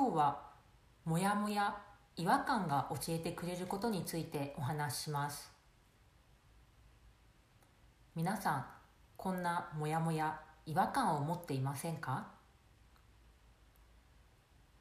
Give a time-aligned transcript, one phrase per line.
[0.00, 0.38] 今日は
[1.04, 1.76] もやもや
[2.14, 5.50] 違和感が教えてくれることについてお話しします。
[8.14, 8.66] 皆さん
[9.16, 12.28] こんなもやもや違和感を持っていませんか？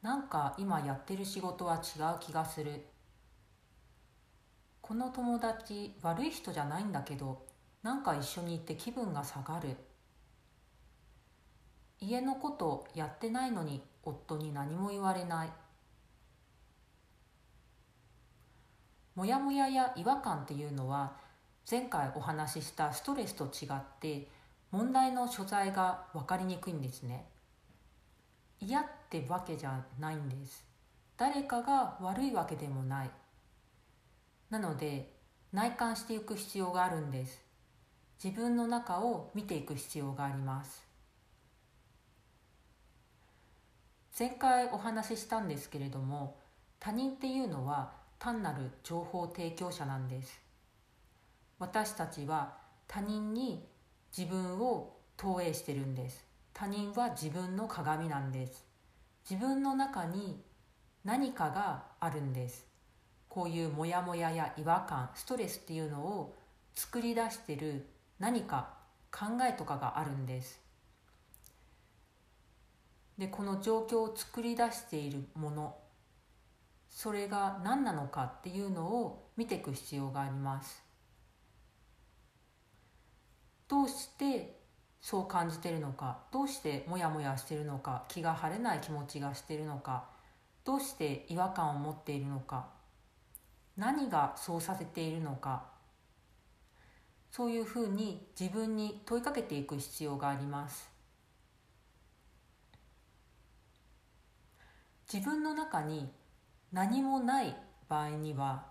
[0.00, 2.86] なんか今やってる仕事は違う気がする。
[4.80, 7.44] この友達悪い人じゃないんだけど
[7.82, 9.76] なんか一緒に行って気分が下がる。
[11.98, 15.52] 家のことやってないのに夫に何も言われない。
[19.14, 21.12] モヤモヤや違和感っていうのは
[21.70, 24.28] 前回お話ししたストレスと違って
[24.70, 27.26] 問題の所在が分かりにくいんですね。
[28.60, 30.64] 嫌ってわけじゃないんです。
[31.16, 33.10] 誰かが悪いわけでもない。
[34.48, 35.12] なので
[35.52, 37.40] 内観していく必要があるんです。
[38.22, 40.89] 自分の中を見ていく必要があります。
[44.18, 46.36] 前回お話ししたんですけれども
[46.78, 50.40] 他人っていうのは単なる情報提供者なんです。
[51.58, 52.54] 私たちは
[52.86, 53.66] 他人に
[54.16, 56.24] 自分を投影してるんです。
[56.52, 58.66] 他人は自分の鏡なんです。
[59.28, 60.42] 自分の中に
[61.04, 62.66] 何かがあるんです。
[63.28, 66.34] こういうモヤモヤや違和感ストレスっていうのを
[66.74, 67.86] 作り出してる
[68.18, 68.74] 何か
[69.12, 70.60] 考えとかがあるんです。
[73.20, 75.76] でこの状況を作り出しているもの
[76.88, 80.82] それが何なのかっていうのを見ていく必要があります。
[83.68, 84.58] どうして
[85.02, 90.08] そう感じてるのかどうしてモヤモヤしてるのか気が晴れない気持ちがしてるのか
[90.64, 92.68] どうして違和感を持っているのか
[93.76, 95.66] 何がそうさせているのか
[97.30, 100.89] そういうふうに自分に問いかけていく必要があります。
[105.12, 106.08] 自分の中に
[106.72, 107.56] 何もない
[107.88, 108.66] 場合には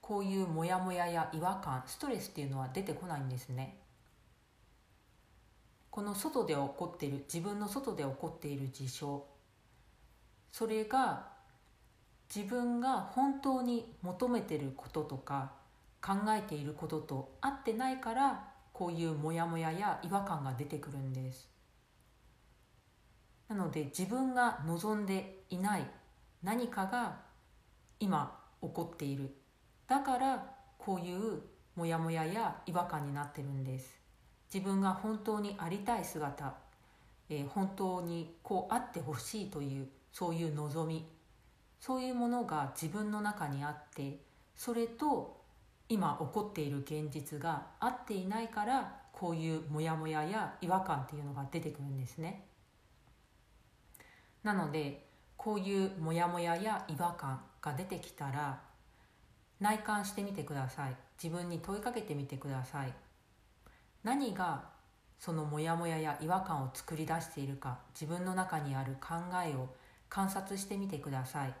[0.00, 3.76] こういうモヤモヤや違和感ストレスっていうのは出てこないんですね。
[5.90, 9.24] この外で起こっている自分の外で起こっている事象。
[10.52, 11.26] それが
[12.34, 15.52] 自分が本当に求めてることとか
[16.00, 21.48] 考えていることと合ってないからこういうモヤモヤや違和感が出てくるんです。
[23.50, 25.84] なので自分が望んでいない
[26.40, 27.18] 何かが
[27.98, 29.34] 今起こっている。
[29.88, 30.46] だから
[30.78, 31.42] こういう
[31.74, 33.98] モヤモヤや違和感になってるんです。
[34.54, 36.54] 自分が本当にありたい姿、
[37.28, 41.04] えー、本当にこうあってほしいというそういう望み。
[41.80, 44.20] そういうものが自分の中にあって
[44.54, 45.40] それと
[45.88, 52.49] 今起こっている現実が合っていないからこういうモヤモヤや違和感っていうのが出てくるんですね。
[54.42, 55.06] なので
[55.36, 58.60] こういうモヤモヤや違和感が出てきたら
[59.58, 60.96] 内観してみてください。
[61.22, 62.92] 自分に問いかけてみてください。
[64.02, 64.64] 何が
[65.18, 69.16] そのモヤモヤや違和感を作り出しているか自分の中にある考
[69.46, 69.68] えを
[70.08, 71.54] 観察してみてください。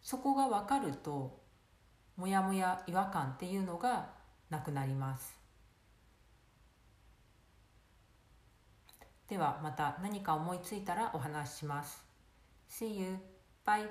[0.00, 1.38] そこが分かると
[2.16, 4.10] モヤモヤ違和感っていうのが
[4.48, 5.41] なくなります。
[9.32, 12.04] ではまた何か思いついたらお話しします
[12.68, 13.16] See you!
[13.66, 13.88] Bye!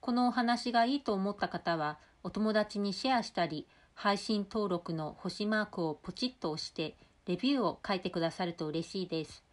[0.00, 6.96] このお話がいいと思った方はお友達にシェアしたり配信登録の星マークをポチッと押して
[7.28, 9.44] レビューを書いてくださると嬉しいです